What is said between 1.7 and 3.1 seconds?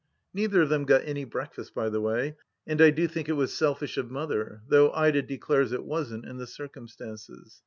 by the way; and I do